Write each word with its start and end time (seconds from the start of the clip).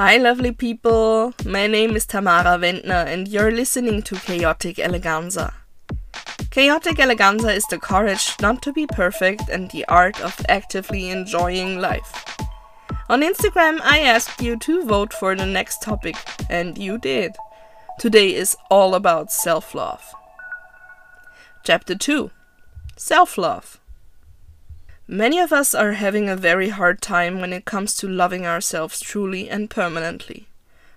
Hi, 0.00 0.16
lovely 0.16 0.52
people. 0.52 1.34
My 1.44 1.66
name 1.66 1.94
is 1.94 2.06
Tamara 2.06 2.56
Wendner, 2.56 3.04
and 3.06 3.28
you're 3.28 3.50
listening 3.50 4.00
to 4.04 4.14
Chaotic 4.14 4.76
Eleganza. 4.76 5.52
Chaotic 6.50 6.96
Eleganza 6.96 7.54
is 7.54 7.66
the 7.66 7.76
courage 7.76 8.34
not 8.40 8.62
to 8.62 8.72
be 8.72 8.86
perfect 8.86 9.50
and 9.50 9.70
the 9.70 9.84
art 9.88 10.18
of 10.22 10.40
actively 10.48 11.10
enjoying 11.10 11.80
life. 11.80 12.34
On 13.10 13.20
Instagram, 13.20 13.78
I 13.82 14.00
asked 14.00 14.40
you 14.40 14.56
to 14.60 14.84
vote 14.84 15.12
for 15.12 15.36
the 15.36 15.44
next 15.44 15.82
topic, 15.82 16.16
and 16.48 16.78
you 16.78 16.96
did. 16.96 17.32
Today 17.98 18.34
is 18.34 18.56
all 18.70 18.94
about 18.94 19.30
self 19.30 19.74
love. 19.74 20.14
Chapter 21.62 21.94
2 21.94 22.30
Self 22.96 23.36
Love. 23.36 23.78
Many 25.12 25.40
of 25.40 25.52
us 25.52 25.74
are 25.74 25.94
having 25.94 26.28
a 26.28 26.36
very 26.36 26.68
hard 26.68 27.02
time 27.02 27.40
when 27.40 27.52
it 27.52 27.64
comes 27.64 27.96
to 27.96 28.06
loving 28.06 28.46
ourselves 28.46 29.00
truly 29.00 29.50
and 29.50 29.68
permanently. 29.68 30.46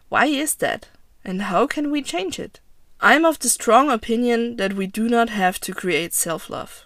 Why 0.07 0.27
is 0.27 0.53
that? 0.57 0.87
And 1.25 1.41
how 1.41 1.65
can 1.65 1.89
we 1.89 2.03
change 2.03 2.37
it? 2.37 2.59
I 3.01 3.15
am 3.15 3.25
of 3.25 3.39
the 3.39 3.49
strong 3.49 3.89
opinion 3.89 4.57
that 4.57 4.73
we 4.73 4.85
do 4.85 5.09
not 5.09 5.31
have 5.31 5.59
to 5.61 5.73
create 5.73 6.13
self 6.13 6.47
love. 6.47 6.83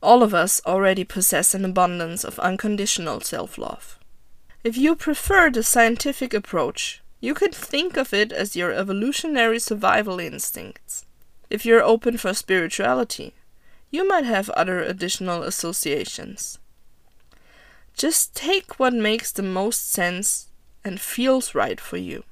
All 0.00 0.22
of 0.22 0.34
us 0.34 0.60
already 0.64 1.02
possess 1.02 1.52
an 1.52 1.64
abundance 1.64 2.22
of 2.22 2.38
unconditional 2.38 3.20
self 3.22 3.58
love. 3.58 3.98
If 4.62 4.76
you 4.76 4.94
prefer 4.94 5.50
the 5.50 5.64
scientific 5.64 6.32
approach, 6.32 7.02
you 7.20 7.34
could 7.34 7.56
think 7.56 7.96
of 7.96 8.14
it 8.14 8.30
as 8.30 8.54
your 8.54 8.70
evolutionary 8.70 9.58
survival 9.58 10.20
instincts. 10.20 11.06
If 11.50 11.66
you're 11.66 11.82
open 11.82 12.18
for 12.18 12.32
spirituality, 12.34 13.34
you 13.90 14.06
might 14.06 14.24
have 14.24 14.50
other 14.50 14.80
additional 14.80 15.42
associations. 15.42 16.58
Just 17.94 18.34
take 18.34 18.78
what 18.78 18.92
makes 18.92 19.32
the 19.32 19.42
most 19.42 19.90
sense 19.90 20.48
and 20.84 21.00
feels 21.00 21.54
right 21.54 21.80
for 21.80 21.96
you. 21.96 22.24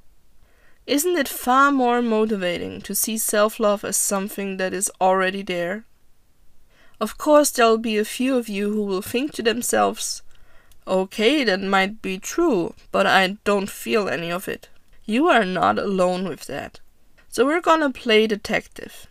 Isn't 0.86 1.16
it 1.16 1.28
far 1.28 1.72
more 1.72 2.02
motivating 2.02 2.82
to 2.82 2.94
see 2.94 3.16
self 3.16 3.58
love 3.58 3.84
as 3.84 3.96
something 3.96 4.58
that 4.58 4.74
is 4.74 4.90
already 5.00 5.42
there? 5.42 5.84
Of 7.00 7.16
course, 7.16 7.50
there'll 7.50 7.78
be 7.78 7.96
a 7.96 8.04
few 8.04 8.36
of 8.36 8.48
you 8.48 8.72
who 8.72 8.84
will 8.84 9.02
think 9.02 9.32
to 9.32 9.42
themselves, 9.42 10.22
okay, 10.86 11.42
that 11.44 11.60
might 11.60 12.02
be 12.02 12.18
true, 12.18 12.74
but 12.92 13.06
I 13.06 13.38
don't 13.44 13.70
feel 13.70 14.08
any 14.08 14.30
of 14.30 14.46
it. 14.46 14.68
You 15.06 15.28
are 15.28 15.44
not 15.44 15.78
alone 15.78 16.28
with 16.28 16.46
that. 16.46 16.80
So 17.30 17.46
we're 17.46 17.60
gonna 17.60 17.90
play 17.90 18.26
detective. 18.26 19.06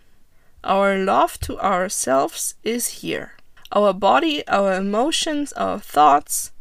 Our 0.64 0.98
love 0.98 1.40
to 1.42 1.60
ourselves 1.60 2.56
is 2.64 3.02
here. 3.02 3.34
Our 3.72 3.94
body, 3.94 4.48
our 4.48 4.74
emotions, 4.74 5.52
our 5.54 5.80
thoughts, 5.80 6.54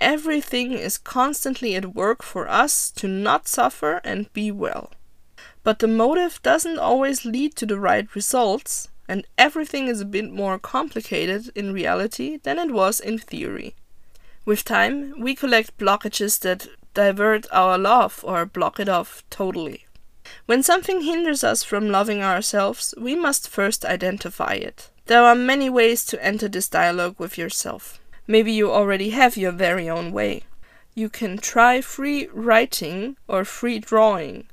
Everything 0.00 0.72
is 0.72 0.98
constantly 0.98 1.74
at 1.76 1.94
work 1.94 2.22
for 2.22 2.48
us 2.48 2.90
to 2.90 3.08
not 3.08 3.48
suffer 3.48 4.00
and 4.04 4.32
be 4.32 4.50
well. 4.50 4.92
But 5.62 5.78
the 5.78 5.88
motive 5.88 6.42
doesn't 6.42 6.78
always 6.78 7.24
lead 7.24 7.56
to 7.56 7.66
the 7.66 7.78
right 7.78 8.12
results, 8.14 8.88
and 9.08 9.26
everything 9.38 9.88
is 9.88 10.00
a 10.00 10.04
bit 10.04 10.30
more 10.30 10.58
complicated 10.58 11.50
in 11.54 11.72
reality 11.72 12.36
than 12.36 12.58
it 12.58 12.72
was 12.72 13.00
in 13.00 13.18
theory. 13.18 13.74
With 14.44 14.64
time, 14.64 15.18
we 15.18 15.34
collect 15.34 15.78
blockages 15.78 16.38
that 16.40 16.66
divert 16.92 17.46
our 17.50 17.78
love 17.78 18.20
or 18.24 18.44
block 18.44 18.78
it 18.78 18.88
off 18.88 19.22
totally. 19.30 19.86
When 20.46 20.62
something 20.62 21.02
hinders 21.02 21.42
us 21.44 21.62
from 21.62 21.90
loving 21.90 22.22
ourselves, 22.22 22.94
we 22.98 23.14
must 23.16 23.48
first 23.48 23.84
identify 23.84 24.54
it. 24.54 24.90
There 25.06 25.22
are 25.22 25.34
many 25.34 25.68
ways 25.68 26.04
to 26.06 26.24
enter 26.24 26.48
this 26.48 26.68
dialogue 26.68 27.16
with 27.18 27.36
yourself. 27.36 28.00
Maybe 28.26 28.52
you 28.52 28.70
already 28.70 29.10
have 29.10 29.36
your 29.36 29.52
very 29.52 29.88
own 29.88 30.12
way. 30.12 30.44
You 30.94 31.08
can 31.08 31.38
try 31.38 31.80
free 31.80 32.28
writing 32.32 33.16
or 33.28 33.44
free 33.44 33.78
drawing, 33.78 34.46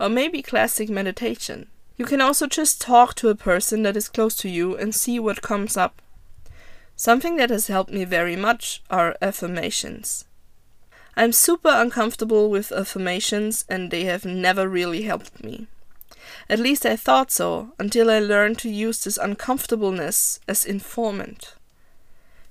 or 0.00 0.08
maybe 0.08 0.42
classic 0.42 0.88
meditation. 0.88 1.68
You 1.96 2.04
can 2.04 2.20
also 2.20 2.46
just 2.46 2.80
talk 2.80 3.14
to 3.16 3.28
a 3.28 3.34
person 3.34 3.82
that 3.82 3.96
is 3.96 4.08
close 4.08 4.36
to 4.36 4.48
you 4.48 4.76
and 4.76 4.94
see 4.94 5.18
what 5.18 5.42
comes 5.42 5.76
up. 5.76 6.00
Something 6.94 7.36
that 7.36 7.50
has 7.50 7.66
helped 7.66 7.90
me 7.90 8.04
very 8.04 8.36
much 8.36 8.82
are 8.88 9.16
affirmations. 9.20 10.24
I'm 11.18 11.32
super 11.32 11.70
uncomfortable 11.72 12.48
with 12.48 12.70
affirmations 12.70 13.64
and 13.68 13.90
they 13.90 14.04
have 14.04 14.24
never 14.24 14.68
really 14.68 15.02
helped 15.02 15.42
me. 15.42 15.66
At 16.48 16.60
least 16.60 16.86
I 16.86 16.94
thought 16.94 17.32
so 17.32 17.74
until 17.76 18.08
I 18.08 18.20
learned 18.20 18.60
to 18.60 18.70
use 18.70 19.02
this 19.02 19.18
uncomfortableness 19.18 20.38
as 20.46 20.64
informant. 20.64 21.56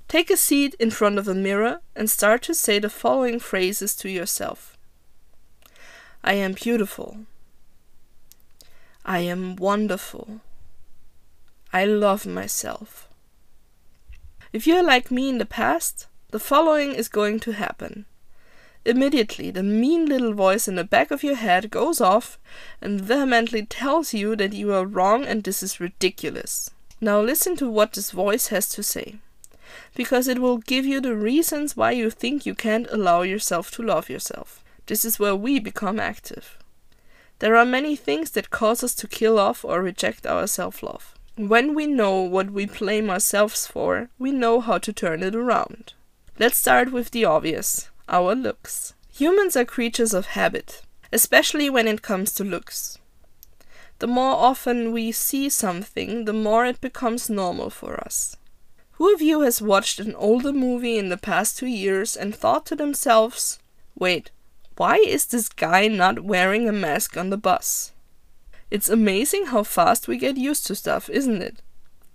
Take 0.09 0.29
a 0.29 0.35
seat 0.35 0.75
in 0.81 0.91
front 0.91 1.17
of 1.17 1.29
a 1.29 1.33
mirror 1.33 1.79
and 1.95 2.09
start 2.09 2.41
to 2.41 2.53
say 2.53 2.78
the 2.78 2.89
following 2.89 3.39
phrases 3.39 3.95
to 3.95 4.09
yourself 4.09 4.75
I 6.22 6.34
am 6.34 6.51
beautiful. 6.51 7.19
I 9.05 9.19
am 9.19 9.55
wonderful. 9.55 10.41
I 11.72 11.85
love 11.85 12.25
myself. 12.25 13.07
If 14.51 14.67
you're 14.67 14.84
like 14.84 15.09
me 15.09 15.29
in 15.29 15.38
the 15.38 15.45
past, 15.45 16.07
the 16.31 16.39
following 16.39 16.91
is 16.91 17.07
going 17.07 17.39
to 17.39 17.51
happen. 17.53 18.05
Immediately, 18.87 19.51
the 19.51 19.63
mean 19.63 20.05
little 20.05 20.33
voice 20.33 20.65
in 20.65 20.75
the 20.75 20.85
back 20.85 21.11
of 21.11 21.21
your 21.21 21.35
head 21.35 21.69
goes 21.69 21.99
off 21.99 22.39
and 22.81 23.01
vehemently 23.01 23.65
tells 23.65 24.13
you 24.13 24.33
that 24.37 24.53
you 24.53 24.73
are 24.73 24.85
wrong 24.85 25.25
and 25.25 25.43
this 25.43 25.61
is 25.61 25.81
ridiculous. 25.81 26.69
Now 27.01 27.19
listen 27.19 27.57
to 27.57 27.69
what 27.69 27.91
this 27.91 28.11
voice 28.11 28.47
has 28.47 28.69
to 28.69 28.81
say 28.81 29.15
because 29.93 30.29
it 30.29 30.39
will 30.39 30.59
give 30.59 30.85
you 30.85 31.01
the 31.01 31.17
reasons 31.17 31.75
why 31.75 31.91
you 31.91 32.09
think 32.09 32.45
you 32.45 32.55
can't 32.55 32.87
allow 32.89 33.23
yourself 33.23 33.71
to 33.71 33.83
love 33.83 34.09
yourself. 34.09 34.63
This 34.85 35.03
is 35.03 35.19
where 35.19 35.35
we 35.35 35.59
become 35.59 35.99
active. 35.99 36.57
There 37.39 37.57
are 37.57 37.65
many 37.65 37.97
things 37.97 38.31
that 38.31 38.51
cause 38.51 38.85
us 38.85 38.95
to 38.95 39.07
kill 39.07 39.37
off 39.37 39.65
or 39.65 39.81
reject 39.81 40.25
our 40.25 40.47
self 40.47 40.81
love. 40.81 41.13
When 41.35 41.75
we 41.75 41.87
know 41.87 42.21
what 42.21 42.51
we 42.51 42.65
blame 42.65 43.09
ourselves 43.09 43.67
for, 43.67 44.09
we 44.17 44.31
know 44.31 44.61
how 44.61 44.77
to 44.77 44.93
turn 44.93 45.23
it 45.23 45.35
around. 45.35 45.91
Let's 46.39 46.57
start 46.57 46.93
with 46.93 47.11
the 47.11 47.25
obvious 47.25 47.89
our 48.07 48.35
looks. 48.35 48.94
Humans 49.13 49.56
are 49.56 49.66
creatures 49.66 50.13
of 50.13 50.28
habit, 50.28 50.81
especially 51.12 51.69
when 51.69 51.88
it 51.88 52.01
comes 52.01 52.34
to 52.34 52.44
looks. 52.44 52.97
The 54.00 54.07
more 54.07 54.35
often 54.35 54.91
we 54.91 55.12
see 55.12 55.50
something, 55.50 56.25
the 56.25 56.34
more 56.34 56.66
it 56.66 56.79
becomes 56.81 57.29
normal 57.29 57.69
for 57.69 58.00
us. 58.00 58.38
Who 58.94 59.13
of 59.13 59.22
you 59.22 59.41
has 59.41 59.62
watched 59.62 60.00
an 60.00 60.16
older 60.16 60.53
movie 60.53 60.97
in 60.97 61.09
the 61.09 61.17
past 61.17 61.57
two 61.57 61.67
years 61.67 62.16
and 62.16 62.35
thought 62.35 62.66
to 62.67 62.75
themselves, 62.75 63.59
wait, 63.96 64.31
why 64.75 64.97
is 64.97 65.25
this 65.25 65.50
guy 65.50 65.88
not 65.88 66.19
wearing 66.19 66.67
a 66.67 66.72
mask 66.72 67.17
on 67.17 67.29
the 67.29 67.38
bus? 67.38 67.91
It's 68.69 68.90
amazing 68.90 69.47
how 69.47 69.63
fast 69.63 70.07
we 70.07 70.17
get 70.17 70.38
used 70.38 70.67
to 70.67 70.75
stuff, 70.75 71.09
isn't 71.09 71.41
it? 71.41 71.62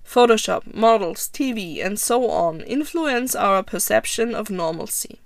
Photoshop, 0.05 0.75
models, 0.75 1.29
TV, 1.33 1.85
and 1.85 1.99
so 1.99 2.29
on 2.29 2.61
influence 2.63 3.35
our 3.35 3.63
perception 3.63 4.35
of 4.35 4.51
normalcy. 4.51 5.21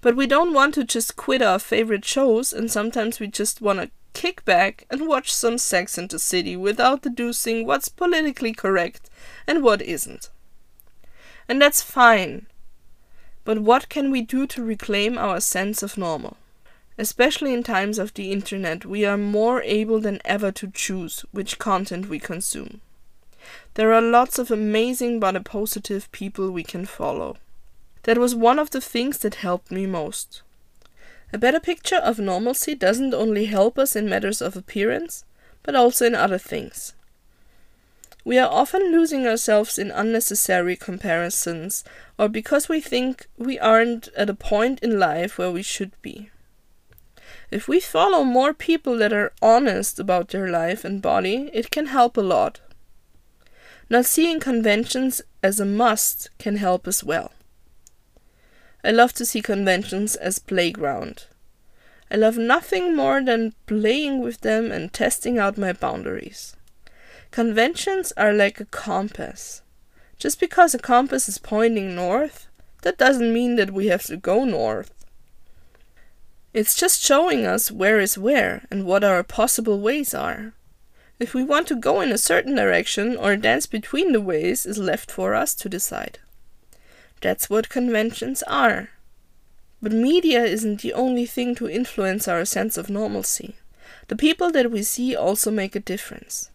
But 0.00 0.16
we 0.16 0.26
don't 0.26 0.52
want 0.52 0.74
to 0.74 0.84
just 0.84 1.16
quit 1.16 1.42
our 1.42 1.58
favorite 1.58 2.04
shows, 2.04 2.52
and 2.52 2.70
sometimes 2.70 3.18
we 3.18 3.26
just 3.26 3.60
want 3.60 3.80
to 3.80 3.90
kick 4.12 4.44
back 4.44 4.84
and 4.90 5.08
watch 5.08 5.32
some 5.32 5.58
Sex 5.58 5.98
and 5.98 6.08
the 6.08 6.18
City 6.18 6.56
without 6.56 7.02
deducing 7.02 7.66
what's 7.66 7.88
politically 7.88 8.52
correct 8.52 9.10
and 9.46 9.62
what 9.62 9.82
isn't. 9.82 10.30
And 11.48 11.60
that's 11.60 11.82
fine. 11.82 12.46
But 13.44 13.60
what 13.60 13.88
can 13.88 14.10
we 14.10 14.20
do 14.20 14.46
to 14.48 14.62
reclaim 14.62 15.16
our 15.16 15.40
sense 15.40 15.82
of 15.82 15.96
normal? 15.96 16.36
Especially 16.98 17.54
in 17.54 17.62
times 17.62 17.98
of 17.98 18.12
the 18.14 18.32
internet, 18.32 18.84
we 18.84 19.04
are 19.04 19.16
more 19.16 19.62
able 19.62 20.00
than 20.00 20.20
ever 20.24 20.50
to 20.52 20.70
choose 20.70 21.24
which 21.30 21.58
content 21.58 22.08
we 22.08 22.18
consume. 22.18 22.80
There 23.74 23.92
are 23.92 24.02
lots 24.02 24.38
of 24.38 24.50
amazing 24.50 25.20
but 25.20 25.42
positive 25.44 26.10
people 26.12 26.50
we 26.50 26.64
can 26.64 26.86
follow. 26.86 27.36
That 28.08 28.16
was 28.16 28.34
one 28.34 28.58
of 28.58 28.70
the 28.70 28.80
things 28.80 29.18
that 29.18 29.34
helped 29.34 29.70
me 29.70 29.84
most. 29.84 30.40
A 31.30 31.36
better 31.36 31.60
picture 31.60 31.96
of 31.98 32.18
normalcy 32.18 32.74
doesn't 32.74 33.12
only 33.12 33.44
help 33.44 33.78
us 33.78 33.94
in 33.94 34.08
matters 34.08 34.40
of 34.40 34.56
appearance, 34.56 35.26
but 35.62 35.74
also 35.74 36.06
in 36.06 36.14
other 36.14 36.38
things. 36.38 36.94
We 38.24 38.38
are 38.38 38.48
often 38.48 38.92
losing 38.92 39.26
ourselves 39.26 39.78
in 39.78 39.90
unnecessary 39.90 40.74
comparisons, 40.74 41.84
or 42.18 42.30
because 42.30 42.66
we 42.66 42.80
think 42.80 43.26
we 43.36 43.58
aren't 43.58 44.08
at 44.16 44.30
a 44.30 44.34
point 44.34 44.80
in 44.82 44.98
life 44.98 45.36
where 45.36 45.50
we 45.50 45.62
should 45.62 45.92
be. 46.00 46.30
If 47.50 47.68
we 47.68 47.78
follow 47.78 48.24
more 48.24 48.54
people 48.54 48.96
that 48.96 49.12
are 49.12 49.34
honest 49.42 50.00
about 50.00 50.28
their 50.28 50.48
life 50.48 50.82
and 50.82 51.02
body, 51.02 51.50
it 51.52 51.70
can 51.70 51.88
help 51.88 52.16
a 52.16 52.22
lot. 52.22 52.60
Not 53.90 54.06
seeing 54.06 54.40
conventions 54.40 55.20
as 55.42 55.60
a 55.60 55.66
must 55.66 56.30
can 56.38 56.56
help 56.56 56.88
as 56.88 57.04
well. 57.04 57.32
I 58.88 58.90
love 58.90 59.12
to 59.14 59.26
see 59.26 59.42
conventions 59.42 60.16
as 60.16 60.38
playground. 60.38 61.26
I 62.10 62.16
love 62.16 62.38
nothing 62.38 62.96
more 62.96 63.22
than 63.22 63.52
playing 63.66 64.22
with 64.22 64.40
them 64.40 64.72
and 64.72 64.90
testing 64.90 65.38
out 65.38 65.58
my 65.58 65.74
boundaries. 65.74 66.56
Conventions 67.30 68.14
are 68.16 68.32
like 68.32 68.60
a 68.60 68.64
compass. 68.64 69.60
Just 70.18 70.40
because 70.40 70.72
a 70.72 70.78
compass 70.78 71.28
is 71.28 71.36
pointing 71.36 71.94
north, 71.94 72.46
that 72.80 72.96
doesn't 72.96 73.30
mean 73.30 73.56
that 73.56 73.72
we 73.72 73.88
have 73.88 74.04
to 74.04 74.16
go 74.16 74.46
north. 74.46 75.04
It's 76.54 76.74
just 76.74 77.04
showing 77.04 77.44
us 77.44 77.70
where 77.70 78.00
is 78.00 78.16
where 78.16 78.66
and 78.70 78.86
what 78.86 79.04
our 79.04 79.22
possible 79.22 79.80
ways 79.80 80.14
are. 80.14 80.54
If 81.18 81.34
we 81.34 81.44
want 81.44 81.68
to 81.68 81.76
go 81.76 82.00
in 82.00 82.10
a 82.10 82.16
certain 82.16 82.54
direction 82.54 83.18
or 83.18 83.36
dance 83.36 83.66
between 83.66 84.12
the 84.12 84.22
ways 84.22 84.64
is 84.64 84.78
left 84.78 85.10
for 85.10 85.34
us 85.34 85.54
to 85.56 85.68
decide. 85.68 86.20
That's 87.20 87.50
what 87.50 87.68
conventions 87.68 88.42
are. 88.44 88.90
But 89.80 89.92
media 89.92 90.44
isn't 90.44 90.82
the 90.82 90.92
only 90.92 91.26
thing 91.26 91.54
to 91.56 91.68
influence 91.68 92.26
our 92.26 92.44
sense 92.44 92.76
of 92.76 92.90
normalcy. 92.90 93.56
The 94.08 94.16
people 94.16 94.50
that 94.52 94.70
we 94.70 94.82
see 94.82 95.14
also 95.14 95.50
make 95.50 95.76
a 95.76 95.80
difference. 95.80 96.50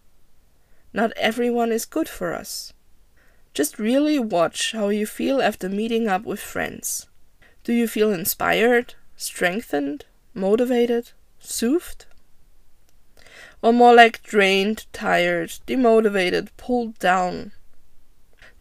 Not 0.94 1.12
everyone 1.18 1.72
is 1.72 1.86
good 1.86 2.10
for 2.10 2.34
us. 2.34 2.74
Just 3.54 3.80
really 3.80 4.20
watch 4.20 4.72
how 4.72 4.90
you 4.90 5.06
feel 5.06 5.42
after 5.42 5.70
meeting 5.70 6.08
up 6.08 6.24
with 6.24 6.40
friends. 6.40 7.08
Do 7.64 7.72
you 7.74 7.88
feel 7.88 8.12
inspired, 8.12 8.96
strengthened, 9.16 10.06
motivated, 10.34 11.12
soothed? 11.40 12.06
Or 13.62 13.72
more 13.72 13.94
like 13.94 14.24
drained, 14.24 14.86
tired, 14.92 15.50
demotivated, 15.66 16.50
pulled 16.58 17.00
down? 17.00 17.54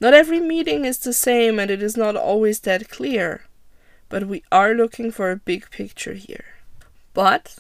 Not 0.03 0.15
every 0.15 0.41
meeting 0.41 0.85
is 0.85 0.99
the 0.99 1.13
same 1.13 1.61
and 1.61 1.71
it 1.71 1.81
is 1.81 1.97
not 1.97 2.17
always 2.17 2.59
that 2.61 2.89
clear, 2.89 3.45
but 4.09 4.27
we 4.27 4.43
are 4.51 4.75
looking 4.75 5.13
for 5.13 5.31
a 5.31 5.37
big 5.37 5.71
picture 5.71 6.15
here. 6.15 6.57
But 7.15 7.57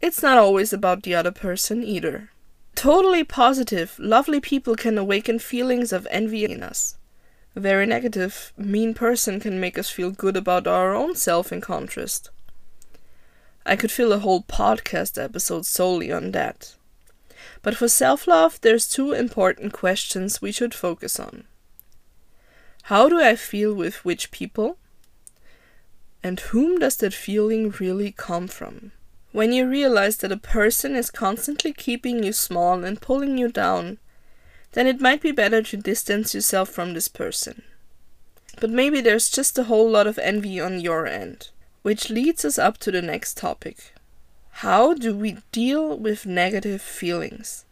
it's 0.00 0.20
not 0.20 0.36
always 0.36 0.72
about 0.72 1.04
the 1.04 1.14
other 1.14 1.30
person 1.30 1.84
either. 1.84 2.30
Totally 2.74 3.22
positive, 3.22 3.94
lovely 4.00 4.40
people 4.40 4.74
can 4.74 4.98
awaken 4.98 5.38
feelings 5.38 5.92
of 5.92 6.08
envy 6.10 6.44
in 6.44 6.64
us. 6.64 6.96
A 7.54 7.60
very 7.60 7.86
negative, 7.86 8.52
mean 8.56 8.92
person 8.92 9.38
can 9.38 9.60
make 9.60 9.78
us 9.78 9.90
feel 9.90 10.10
good 10.10 10.36
about 10.36 10.66
our 10.66 10.92
own 10.92 11.14
self 11.14 11.52
in 11.52 11.60
contrast. 11.60 12.30
I 13.64 13.76
could 13.76 13.92
fill 13.92 14.12
a 14.12 14.18
whole 14.18 14.42
podcast 14.42 15.22
episode 15.22 15.66
solely 15.66 16.10
on 16.10 16.32
that. 16.32 16.74
But 17.62 17.76
for 17.76 17.86
self 17.86 18.26
love, 18.26 18.60
there's 18.62 18.88
two 18.88 19.12
important 19.12 19.72
questions 19.72 20.42
we 20.42 20.50
should 20.50 20.74
focus 20.74 21.20
on. 21.20 21.44
How 22.82 23.08
do 23.08 23.20
I 23.20 23.36
feel 23.36 23.74
with 23.74 24.04
which 24.04 24.30
people? 24.30 24.78
And 26.22 26.40
whom 26.40 26.78
does 26.78 26.96
that 26.98 27.14
feeling 27.14 27.70
really 27.70 28.12
come 28.12 28.48
from? 28.48 28.92
When 29.32 29.52
you 29.52 29.68
realize 29.68 30.16
that 30.18 30.32
a 30.32 30.36
person 30.36 30.96
is 30.96 31.10
constantly 31.10 31.72
keeping 31.72 32.22
you 32.22 32.32
small 32.32 32.84
and 32.84 33.00
pulling 33.00 33.38
you 33.38 33.48
down, 33.50 33.98
then 34.72 34.86
it 34.86 35.00
might 35.00 35.22
be 35.22 35.32
better 35.32 35.62
to 35.62 35.76
distance 35.76 36.34
yourself 36.34 36.68
from 36.68 36.94
this 36.94 37.08
person. 37.08 37.62
But 38.60 38.70
maybe 38.70 39.00
there's 39.00 39.30
just 39.30 39.58
a 39.58 39.64
whole 39.64 39.88
lot 39.88 40.06
of 40.06 40.18
envy 40.18 40.60
on 40.60 40.80
your 40.80 41.06
end, 41.06 41.50
which 41.82 42.10
leads 42.10 42.44
us 42.44 42.58
up 42.58 42.78
to 42.78 42.90
the 42.90 43.02
next 43.02 43.36
topic. 43.36 43.94
How 44.50 44.94
do 44.94 45.16
we 45.16 45.38
deal 45.52 45.96
with 45.96 46.26
negative 46.26 46.82
feelings? 46.82 47.64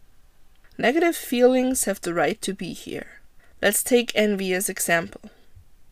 Negative 0.78 1.16
feelings 1.16 1.84
have 1.84 2.00
the 2.00 2.14
right 2.14 2.40
to 2.42 2.54
be 2.54 2.72
here. 2.72 3.17
Let's 3.60 3.82
take 3.82 4.12
envy 4.14 4.54
as 4.54 4.68
example. 4.68 5.30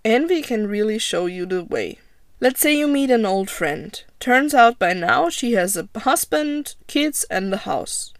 Envy 0.04 0.40
can 0.42 0.68
really 0.68 0.98
show 0.98 1.26
you 1.26 1.46
the 1.46 1.64
way. 1.64 1.98
Let's 2.38 2.60
say 2.60 2.76
you 2.76 2.86
meet 2.86 3.10
an 3.10 3.26
old 3.26 3.50
friend. 3.50 4.00
Turns 4.20 4.54
out 4.54 4.78
by 4.78 4.92
now 4.92 5.28
she 5.30 5.52
has 5.52 5.76
a 5.76 5.88
husband, 5.96 6.74
kids, 6.86 7.24
and 7.30 7.52
a 7.52 7.56
house. 7.56 8.12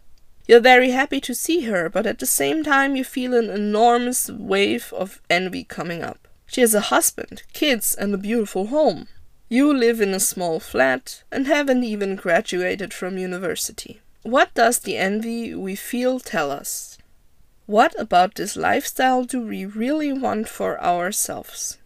You're 0.47 0.59
very 0.59 0.91
happy 0.91 1.21
to 1.21 1.35
see 1.35 1.61
her, 1.61 1.89
but 1.89 2.05
at 2.05 2.19
the 2.19 2.25
same 2.25 2.63
time 2.63 2.95
you 2.95 3.03
feel 3.03 3.33
an 3.33 3.49
enormous 3.49 4.29
wave 4.29 4.91
of 4.93 5.21
envy 5.29 5.63
coming 5.63 6.03
up. 6.03 6.27
She 6.45 6.61
has 6.61 6.73
a 6.73 6.89
husband, 6.89 7.43
kids, 7.53 7.93
and 7.93 8.13
a 8.13 8.17
beautiful 8.17 8.67
home. 8.67 9.07
You 9.49 9.73
live 9.73 10.01
in 10.01 10.13
a 10.13 10.19
small 10.19 10.59
flat 10.59 11.23
and 11.31 11.47
haven't 11.47 11.83
even 11.83 12.15
graduated 12.15 12.93
from 12.93 13.17
university. 13.17 14.01
What 14.23 14.53
does 14.53 14.79
the 14.79 14.97
envy 14.97 15.53
we 15.53 15.75
feel 15.75 16.19
tell 16.19 16.51
us? 16.51 16.96
What 17.67 17.99
about 17.99 18.35
this 18.35 18.55
lifestyle 18.55 19.25
do 19.25 19.41
we 19.41 19.65
really 19.65 20.13
want 20.13 20.47
for 20.47 20.81
ourselves? 20.81 21.77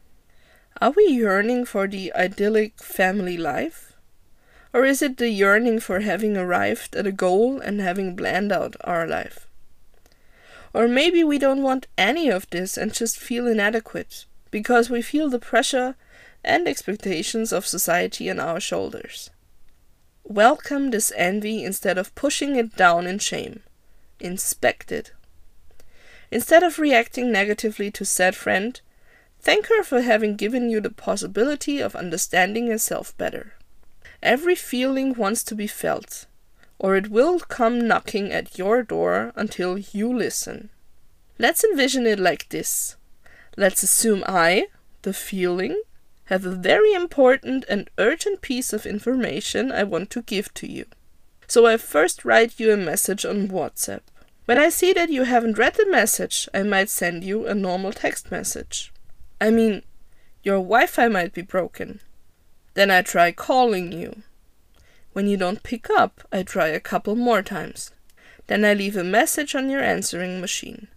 Are 0.79 0.91
we 0.91 1.05
yearning 1.07 1.65
for 1.65 1.87
the 1.87 2.13
idyllic 2.13 2.77
family 2.77 3.35
life? 3.35 3.93
Or 4.73 4.85
is 4.85 5.01
it 5.01 5.17
the 5.17 5.29
yearning 5.29 5.79
for 5.79 6.01
having 6.01 6.37
arrived 6.37 6.95
at 6.95 7.07
a 7.07 7.11
goal 7.11 7.59
and 7.59 7.81
having 7.81 8.15
planned 8.15 8.51
out 8.51 8.75
our 8.83 9.07
life? 9.07 9.47
Or 10.71 10.87
maybe 10.87 11.23
we 11.23 11.39
don't 11.39 11.63
want 11.63 11.87
any 11.97 12.29
of 12.29 12.47
this 12.51 12.77
and 12.77 12.93
just 12.93 13.17
feel 13.17 13.47
inadequate 13.47 14.25
because 14.51 14.91
we 14.91 15.01
feel 15.01 15.29
the 15.31 15.39
pressure 15.39 15.95
and 16.43 16.67
expectations 16.67 17.51
of 17.51 17.65
society 17.65 18.29
on 18.29 18.39
our 18.39 18.59
shoulders. 18.59 19.31
Welcome 20.23 20.91
this 20.91 21.11
envy 21.15 21.63
instead 21.63 21.97
of 21.97 22.13
pushing 22.13 22.55
it 22.55 22.75
down 22.75 23.07
in 23.07 23.17
shame. 23.17 23.61
Inspect 24.19 24.91
it. 24.91 25.13
Instead 26.31 26.63
of 26.63 26.79
reacting 26.79 27.31
negatively 27.31 27.91
to 27.91 28.05
said 28.05 28.35
friend, 28.35 28.79
Thank 29.41 29.67
her 29.67 29.83
for 29.83 30.01
having 30.01 30.35
given 30.35 30.69
you 30.69 30.79
the 30.79 30.91
possibility 30.91 31.79
of 31.79 31.95
understanding 31.95 32.67
yourself 32.67 33.17
better. 33.17 33.53
Every 34.21 34.53
feeling 34.53 35.15
wants 35.15 35.43
to 35.45 35.55
be 35.55 35.65
felt, 35.65 36.27
or 36.77 36.95
it 36.95 37.09
will 37.09 37.39
come 37.39 37.87
knocking 37.87 38.31
at 38.31 38.59
your 38.59 38.83
door 38.83 39.33
until 39.35 39.79
you 39.79 40.15
listen. 40.15 40.69
Let's 41.39 41.63
envision 41.63 42.05
it 42.05 42.19
like 42.19 42.49
this. 42.49 42.97
Let's 43.57 43.81
assume 43.81 44.23
I, 44.27 44.67
the 45.01 45.13
feeling, 45.13 45.81
have 46.25 46.45
a 46.45 46.51
very 46.51 46.93
important 46.93 47.65
and 47.67 47.89
urgent 47.97 48.41
piece 48.41 48.73
of 48.73 48.85
information 48.85 49.71
I 49.71 49.83
want 49.83 50.11
to 50.11 50.21
give 50.21 50.53
to 50.53 50.71
you. 50.71 50.85
So 51.47 51.65
I 51.65 51.77
first 51.77 52.23
write 52.23 52.59
you 52.59 52.71
a 52.71 52.77
message 52.77 53.25
on 53.25 53.47
WhatsApp. 53.47 54.01
When 54.51 54.59
I 54.59 54.67
see 54.67 54.91
that 54.91 55.09
you 55.09 55.23
haven't 55.23 55.57
read 55.57 55.75
the 55.75 55.89
message, 55.89 56.49
I 56.53 56.63
might 56.63 56.89
send 56.89 57.23
you 57.23 57.47
a 57.47 57.55
normal 57.55 57.93
text 57.93 58.31
message. 58.31 58.91
I 59.39 59.49
mean, 59.49 59.81
your 60.43 60.57
Wi 60.57 60.87
Fi 60.87 61.07
might 61.07 61.31
be 61.31 61.41
broken. 61.41 62.01
Then 62.73 62.91
I 62.91 63.01
try 63.01 63.31
calling 63.31 63.93
you. 63.93 64.23
When 65.13 65.25
you 65.25 65.37
don't 65.37 65.63
pick 65.63 65.89
up, 65.89 66.27
I 66.33 66.43
try 66.43 66.67
a 66.67 66.81
couple 66.81 67.15
more 67.15 67.41
times. 67.41 67.91
Then 68.47 68.65
I 68.65 68.73
leave 68.73 68.97
a 68.97 69.05
message 69.05 69.55
on 69.55 69.69
your 69.69 69.81
answering 69.81 70.41
machine. 70.41 70.89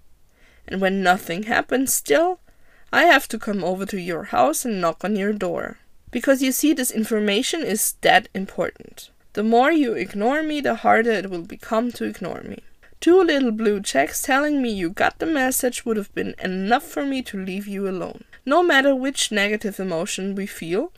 And 0.67 0.81
when 0.81 1.05
nothing 1.05 1.45
happens 1.45 1.95
still, 1.95 2.41
I 2.93 3.05
have 3.05 3.29
to 3.29 3.39
come 3.39 3.63
over 3.63 3.87
to 3.87 4.01
your 4.01 4.25
house 4.25 4.65
and 4.65 4.81
knock 4.81 5.05
on 5.05 5.15
your 5.15 5.33
door. 5.33 5.79
Because 6.11 6.43
you 6.43 6.51
see, 6.51 6.73
this 6.73 6.91
information 6.91 7.63
is 7.63 7.93
that 8.01 8.29
important. 8.35 9.11
The 9.35 9.45
more 9.45 9.71
you 9.71 9.93
ignore 9.93 10.43
me, 10.43 10.61
the 10.61 10.75
harder 10.75 11.13
it 11.13 11.31
will 11.31 11.43
become 11.43 11.93
to 11.93 12.05
ignore 12.05 12.43
me. 12.43 12.59
Two 13.05 13.23
little 13.23 13.53
blue 13.53 13.83
checks 13.83 14.23
telling 14.23 14.63
me 14.63 14.71
you 14.71 14.89
got 14.89 15.19
the 15.19 15.27
message 15.27 15.85
would 15.85 15.99
have 15.99 16.11
been 16.15 16.35
enough 16.43 16.85
for 16.85 17.05
me 17.05 17.21
to 17.25 17.37
leave 17.37 17.67
you 17.67 17.87
alone. 17.87 18.25
No 18.47 18.63
matter 18.63 18.97
which 18.97 19.31
negative 19.31 19.79
emotion 19.79 20.35
we 20.35 20.47
feel 20.47 20.91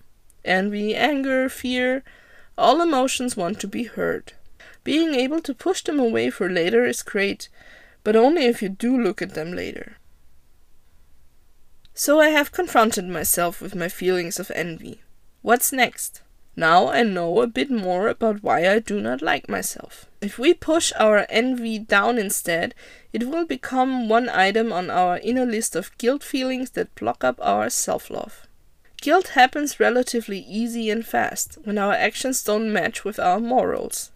envy, 0.44 0.94
anger, 0.94 1.48
fear 1.48 2.04
all 2.56 2.80
emotions 2.80 3.36
want 3.36 3.58
to 3.58 3.66
be 3.66 3.82
heard. 3.82 4.34
Being 4.84 5.16
able 5.16 5.40
to 5.40 5.52
push 5.52 5.82
them 5.82 5.98
away 5.98 6.30
for 6.30 6.48
later 6.48 6.84
is 6.84 7.02
great, 7.02 7.48
but 8.04 8.14
only 8.14 8.44
if 8.44 8.62
you 8.62 8.68
do 8.68 8.96
look 8.96 9.20
at 9.20 9.34
them 9.34 9.50
later. 9.50 9.96
So 11.92 12.20
I 12.20 12.28
have 12.28 12.52
confronted 12.52 13.08
myself 13.08 13.60
with 13.60 13.74
my 13.74 13.88
feelings 13.88 14.38
of 14.38 14.52
envy. 14.52 15.02
What's 15.42 15.72
next? 15.72 16.22
Now 16.58 16.88
I 16.88 17.02
know 17.02 17.42
a 17.42 17.46
bit 17.46 17.70
more 17.70 18.08
about 18.08 18.42
why 18.42 18.66
I 18.66 18.78
do 18.78 18.98
not 18.98 19.20
like 19.20 19.46
myself. 19.46 20.06
If 20.22 20.38
we 20.38 20.54
push 20.54 20.90
our 20.98 21.26
envy 21.28 21.78
down 21.78 22.16
instead, 22.16 22.74
it 23.12 23.28
will 23.28 23.44
become 23.44 24.08
one 24.08 24.30
item 24.30 24.72
on 24.72 24.88
our 24.88 25.18
inner 25.18 25.44
list 25.44 25.76
of 25.76 25.96
guilt 25.98 26.22
feelings 26.22 26.70
that 26.70 26.94
block 26.94 27.22
up 27.22 27.38
our 27.42 27.68
self 27.68 28.08
love. 28.08 28.46
Guilt 29.02 29.28
happens 29.28 29.78
relatively 29.78 30.38
easy 30.38 30.88
and 30.88 31.04
fast 31.04 31.58
when 31.64 31.76
our 31.76 31.92
actions 31.92 32.42
don't 32.42 32.72
match 32.72 33.04
with 33.04 33.18
our 33.18 33.38
morals. 33.38 34.10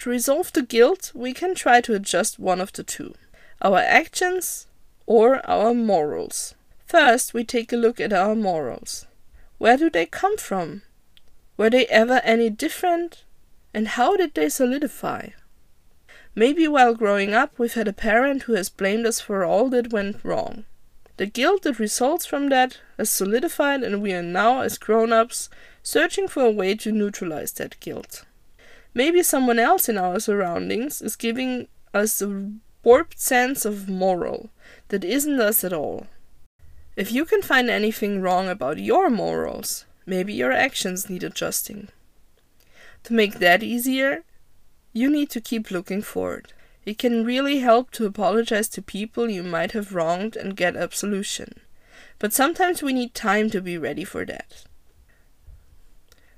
To 0.00 0.10
resolve 0.10 0.52
the 0.52 0.62
guilt, 0.62 1.12
we 1.14 1.32
can 1.32 1.54
try 1.54 1.80
to 1.80 1.94
adjust 1.94 2.38
one 2.38 2.60
of 2.60 2.72
the 2.74 2.84
two 2.84 3.14
our 3.62 3.78
actions 3.78 4.66
or 5.06 5.44
our 5.48 5.74
morals. 5.74 6.54
First, 6.86 7.34
we 7.34 7.44
take 7.44 7.72
a 7.72 7.76
look 7.76 8.00
at 8.00 8.12
our 8.12 8.34
morals. 8.34 9.06
Where 9.58 9.76
do 9.76 9.90
they 9.90 10.06
come 10.06 10.36
from? 10.36 10.82
Were 11.60 11.68
they 11.68 11.84
ever 11.88 12.22
any 12.24 12.48
different? 12.48 13.24
And 13.74 13.88
how 13.88 14.16
did 14.16 14.32
they 14.32 14.48
solidify? 14.48 15.28
Maybe 16.34 16.66
while 16.66 16.94
growing 16.94 17.34
up 17.34 17.58
we've 17.58 17.74
had 17.74 17.86
a 17.86 17.92
parent 17.92 18.44
who 18.44 18.54
has 18.54 18.70
blamed 18.70 19.04
us 19.04 19.20
for 19.20 19.44
all 19.44 19.68
that 19.68 19.92
went 19.92 20.24
wrong. 20.24 20.64
The 21.18 21.26
guilt 21.26 21.64
that 21.64 21.78
results 21.78 22.24
from 22.24 22.48
that 22.48 22.80
has 22.96 23.10
solidified, 23.10 23.82
and 23.82 24.00
we 24.00 24.14
are 24.14 24.22
now, 24.22 24.62
as 24.62 24.78
grown 24.78 25.12
ups, 25.12 25.50
searching 25.82 26.28
for 26.28 26.46
a 26.46 26.50
way 26.50 26.76
to 26.76 26.92
neutralize 26.92 27.52
that 27.52 27.78
guilt. 27.80 28.24
Maybe 28.94 29.22
someone 29.22 29.58
else 29.58 29.86
in 29.86 29.98
our 29.98 30.18
surroundings 30.18 31.02
is 31.02 31.14
giving 31.14 31.68
us 31.92 32.22
a 32.22 32.52
warped 32.82 33.20
sense 33.20 33.66
of 33.66 33.86
moral 33.86 34.48
that 34.88 35.04
isn't 35.04 35.38
us 35.38 35.62
at 35.62 35.74
all. 35.74 36.06
If 36.96 37.12
you 37.12 37.26
can 37.26 37.42
find 37.42 37.68
anything 37.68 38.22
wrong 38.22 38.48
about 38.48 38.78
your 38.78 39.10
morals, 39.10 39.84
Maybe 40.10 40.32
your 40.32 40.50
actions 40.50 41.08
need 41.08 41.22
adjusting. 41.22 41.86
To 43.04 43.12
make 43.12 43.34
that 43.34 43.62
easier, 43.62 44.24
you 44.92 45.08
need 45.08 45.30
to 45.30 45.40
keep 45.40 45.70
looking 45.70 46.02
forward. 46.02 46.52
It 46.84 46.98
can 46.98 47.24
really 47.24 47.60
help 47.60 47.92
to 47.92 48.06
apologize 48.06 48.68
to 48.70 48.82
people 48.82 49.30
you 49.30 49.44
might 49.44 49.70
have 49.70 49.94
wronged 49.94 50.34
and 50.34 50.56
get 50.56 50.74
absolution. 50.74 51.60
But 52.18 52.32
sometimes 52.32 52.82
we 52.82 52.92
need 52.92 53.14
time 53.14 53.50
to 53.50 53.60
be 53.60 53.78
ready 53.78 54.02
for 54.02 54.24
that. 54.24 54.64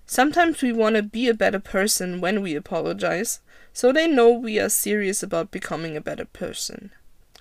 Sometimes 0.05 0.61
we 0.61 0.71
want 0.71 0.97
to 0.97 1.03
be 1.03 1.27
a 1.31 1.33
better 1.33 1.59
person 1.59 2.21
when 2.21 2.43
we 2.43 2.55
apologize, 2.55 3.41
so 3.73 3.91
they 3.91 4.07
know 4.07 4.31
we 4.31 4.61
are 4.61 4.69
serious 4.69 5.23
about 5.23 5.51
becoming 5.51 5.97
a 5.97 6.03
better 6.03 6.27
person. 6.27 6.91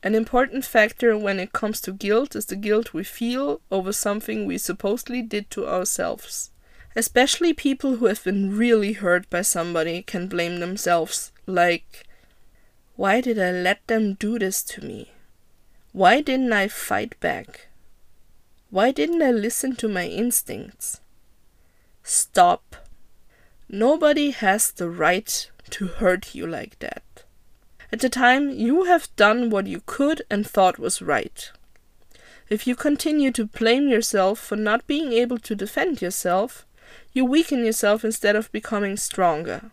An 0.03 0.15
important 0.15 0.65
factor 0.65 1.15
when 1.15 1.39
it 1.39 1.53
comes 1.53 1.79
to 1.81 1.91
guilt 1.91 2.35
is 2.35 2.47
the 2.47 2.55
guilt 2.55 2.93
we 2.93 3.03
feel 3.03 3.61
over 3.69 3.93
something 3.93 4.45
we 4.45 4.57
supposedly 4.57 5.21
did 5.21 5.51
to 5.51 5.67
ourselves. 5.67 6.49
Especially 6.95 7.53
people 7.53 7.97
who 7.97 8.07
have 8.07 8.23
been 8.23 8.57
really 8.57 8.93
hurt 8.93 9.29
by 9.29 9.43
somebody 9.43 10.01
can 10.01 10.27
blame 10.27 10.59
themselves, 10.59 11.31
like, 11.45 12.07
why 12.95 13.21
did 13.21 13.39
I 13.39 13.51
let 13.51 13.85
them 13.87 14.15
do 14.15 14.39
this 14.39 14.63
to 14.63 14.83
me? 14.83 15.11
Why 15.91 16.21
didn't 16.21 16.51
I 16.51 16.67
fight 16.67 17.19
back? 17.19 17.67
Why 18.69 18.91
didn't 18.91 19.21
I 19.21 19.31
listen 19.31 19.75
to 19.77 19.87
my 19.87 20.07
instincts? 20.07 20.99
Stop. 22.03 22.75
Nobody 23.69 24.31
has 24.31 24.71
the 24.71 24.89
right 24.89 25.49
to 25.69 25.87
hurt 25.87 26.33
you 26.33 26.47
like 26.47 26.79
that. 26.79 27.03
At 27.91 27.99
the 27.99 28.09
time, 28.09 28.49
you 28.49 28.85
have 28.85 29.13
done 29.15 29.49
what 29.49 29.67
you 29.67 29.81
could 29.85 30.21
and 30.29 30.47
thought 30.47 30.79
was 30.79 31.01
right. 31.01 31.51
If 32.49 32.65
you 32.65 32.75
continue 32.75 33.31
to 33.31 33.45
blame 33.45 33.87
yourself 33.87 34.39
for 34.39 34.55
not 34.55 34.87
being 34.87 35.11
able 35.11 35.37
to 35.39 35.55
defend 35.55 36.01
yourself, 36.01 36.65
you 37.13 37.25
weaken 37.25 37.65
yourself 37.65 38.05
instead 38.05 38.35
of 38.35 38.51
becoming 38.51 38.97
stronger, 38.97 39.71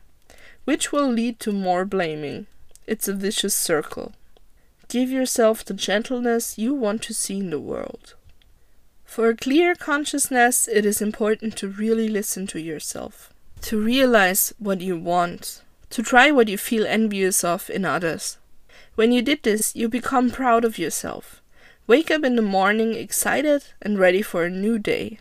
which 0.65 0.91
will 0.91 1.09
lead 1.09 1.39
to 1.41 1.53
more 1.53 1.85
blaming. 1.85 2.47
It's 2.87 3.09
a 3.09 3.15
vicious 3.15 3.55
circle. 3.55 4.13
Give 4.89 5.11
yourself 5.11 5.65
the 5.65 5.75
gentleness 5.75 6.59
you 6.59 6.75
want 6.75 7.03
to 7.03 7.15
see 7.15 7.39
in 7.39 7.51
the 7.51 7.61
world. 7.61 8.15
For 9.05 9.29
a 9.29 9.37
clear 9.37 9.75
consciousness, 9.75 10.69
it 10.69 10.85
is 10.85 11.01
important 11.01 11.57
to 11.59 11.69
really 11.69 12.09
listen 12.09 12.47
to 12.49 12.61
yourself, 12.61 13.33
to 13.63 13.81
realize 13.81 14.55
what 14.59 14.81
you 14.81 14.97
want, 14.97 15.63
to 15.91 16.03
try 16.03 16.31
what 16.31 16.49
you 16.49 16.59
feel 16.59 16.87
envious 16.87 17.45
of 17.45 17.71
in 17.71 17.85
others. 17.85 18.39
When 18.95 19.13
you 19.13 19.23
did 19.23 19.43
this, 19.43 19.75
you 19.77 19.89
become 19.89 20.31
proud 20.31 20.65
of 20.65 20.79
yourself. 20.79 21.41
Wake 21.87 22.11
up 22.11 22.25
in 22.25 22.37
the 22.37 22.43
morning 22.43 22.95
excited 22.95 23.65
and 23.81 23.99
ready 23.99 24.23
for 24.23 24.45
a 24.45 24.51
new 24.51 24.79
day. 24.79 25.21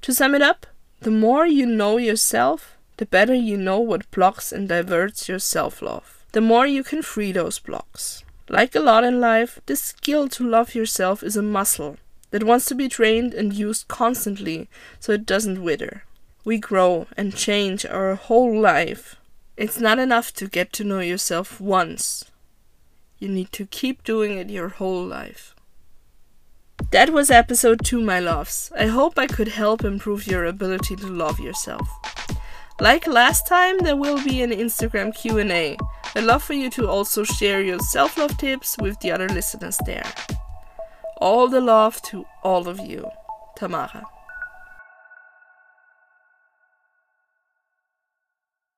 To 0.00 0.12
sum 0.12 0.34
it 0.34 0.42
up, 0.42 0.66
the 1.00 1.10
more 1.10 1.46
you 1.46 1.66
know 1.66 1.98
yourself, 1.98 2.76
the 2.96 3.06
better 3.06 3.34
you 3.34 3.56
know 3.56 3.78
what 3.78 4.10
blocks 4.10 4.52
and 4.52 4.68
diverts 4.68 5.28
your 5.28 5.38
self 5.38 5.82
love. 5.82 6.24
The 6.32 6.40
more 6.40 6.66
you 6.66 6.82
can 6.82 7.02
free 7.02 7.32
those 7.32 7.58
blocks. 7.58 8.24
Like 8.48 8.74
a 8.74 8.80
lot 8.80 9.04
in 9.04 9.20
life, 9.20 9.60
this 9.66 9.80
skill 9.80 10.28
to 10.30 10.48
love 10.48 10.74
yourself 10.74 11.22
is 11.22 11.36
a 11.36 11.42
muscle 11.42 11.96
that 12.30 12.44
wants 12.44 12.66
to 12.66 12.74
be 12.74 12.88
trained 12.88 13.34
and 13.34 13.52
used 13.52 13.86
constantly 13.88 14.68
so 14.98 15.12
it 15.12 15.26
doesn't 15.26 15.62
wither. 15.62 16.04
We 16.44 16.58
grow 16.58 17.06
and 17.16 17.36
change 17.36 17.84
our 17.86 18.14
whole 18.14 18.58
life. 18.58 19.16
It's 19.60 19.78
not 19.78 19.98
enough 19.98 20.32
to 20.36 20.48
get 20.48 20.72
to 20.72 20.84
know 20.84 21.00
yourself 21.00 21.60
once. 21.60 22.24
You 23.18 23.28
need 23.28 23.52
to 23.52 23.66
keep 23.66 24.02
doing 24.02 24.38
it 24.38 24.48
your 24.48 24.70
whole 24.70 25.04
life. 25.04 25.54
That 26.92 27.10
was 27.10 27.30
episode 27.30 27.84
2, 27.84 28.00
my 28.00 28.20
loves. 28.20 28.72
I 28.74 28.86
hope 28.86 29.18
I 29.18 29.26
could 29.26 29.48
help 29.48 29.84
improve 29.84 30.26
your 30.26 30.46
ability 30.46 30.96
to 30.96 31.06
love 31.06 31.38
yourself. 31.38 31.86
Like 32.80 33.06
last 33.06 33.46
time, 33.46 33.76
there 33.80 33.96
will 33.96 34.24
be 34.24 34.40
an 34.40 34.50
Instagram 34.50 35.14
Q&A. 35.14 35.76
I'd 36.16 36.24
love 36.24 36.42
for 36.42 36.54
you 36.54 36.70
to 36.70 36.88
also 36.88 37.22
share 37.22 37.60
your 37.60 37.80
self-love 37.80 38.38
tips 38.38 38.78
with 38.80 38.98
the 39.00 39.12
other 39.12 39.28
listeners 39.28 39.78
there. 39.84 40.10
All 41.18 41.48
the 41.48 41.60
love 41.60 42.00
to 42.04 42.24
all 42.42 42.66
of 42.66 42.80
you. 42.80 43.06
Tamara. 43.56 44.06